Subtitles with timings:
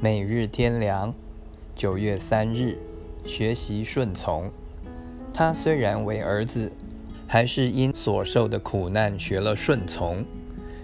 [0.00, 1.14] 每日天良，
[1.74, 2.76] 九月三日，
[3.24, 4.50] 学习顺从。
[5.32, 6.70] 他虽然为儿子，
[7.26, 10.24] 还是因所受的苦难学了顺从。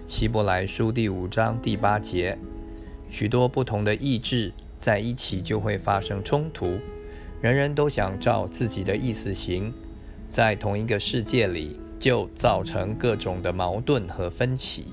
[0.09, 2.39] 希伯来书第五章第八节，
[3.11, 6.79] 许多不同的意志在一起就会发生冲突，
[7.43, 9.73] 人人都想照自己的意思行，
[10.27, 14.87] 在同一个世界里就造成各种的矛盾和分歧。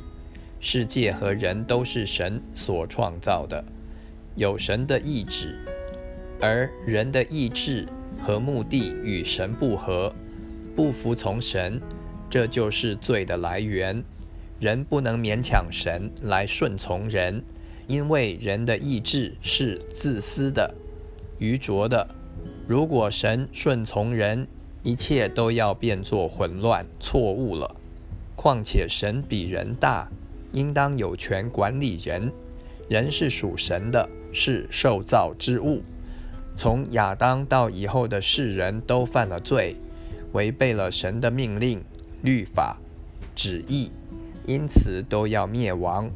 [0.59, 3.64] 世界和人都是神所创造的。
[4.37, 5.57] 有神的意志，
[6.39, 7.87] 而人的意志
[8.21, 10.14] 和目的与神不合，
[10.75, 11.82] 不服从神，
[12.29, 14.04] 这就是罪的来源。
[14.59, 17.43] 人不能勉强神来顺从人，
[17.87, 20.71] 因为人的意志是自私的、
[21.39, 22.07] 愚拙的。
[22.67, 24.47] 如果神顺从人，
[24.83, 27.75] 一切都要变作混乱、错误了。
[28.36, 30.07] 况且神比人大，
[30.54, 32.31] 应当有权管理人。
[32.88, 34.08] 人是属神的。
[34.31, 35.81] 是受造之物，
[36.56, 39.75] 从亚当到以后的世人都犯了罪，
[40.34, 41.84] 违背了神的命令、
[42.22, 42.78] 律法、
[43.36, 43.92] 旨意，
[44.45, 46.09] 因此都要灭亡。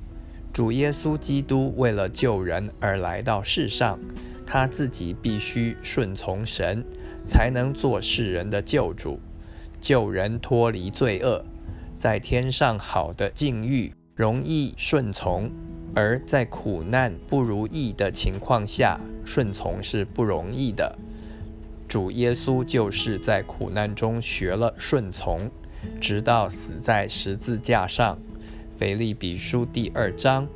[0.53, 3.97] 主耶稣基督为了救人而来到世上，
[4.45, 6.83] 他自己必须顺从神，
[7.23, 9.19] 才能做世人的救主，
[9.79, 11.45] 救人脱离罪恶，
[11.95, 15.49] 在天上好的境遇，容易顺从。
[15.93, 20.97] 而在苦难不如意的情况下，顺从是不容易的。
[21.87, 25.51] 主耶稣就是在苦难中学了顺从，
[25.99, 28.17] 直到死在十字架上。
[28.77, 30.47] 腓利比书第二章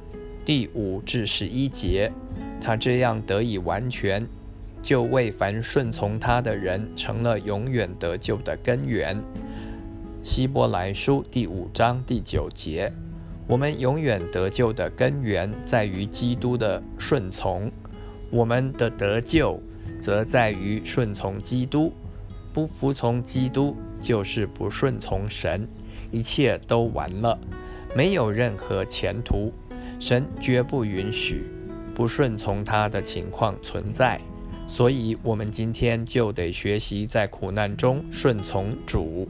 [0.45, 2.11] 第五至十一节，
[2.61, 4.25] 他这样得以完全，
[4.81, 9.21] 就为凡顺从他的人成了永远得救的根源。
[10.23, 12.91] 希伯来书第五章第九节。
[13.47, 17.71] 我们永远得救的根源在于基督的顺从，
[18.31, 19.61] 我们的得救
[19.99, 21.93] 则在于顺从基督。
[22.51, 25.67] 不服从基督就是不顺从神，
[26.09, 27.37] 一切都完了，
[27.95, 29.53] 没有任何前途。
[29.99, 31.45] 神绝不允许
[31.93, 34.19] 不顺从他的情况存在，
[34.67, 39.27] 所以我们今天就得学习在苦难中顺从主。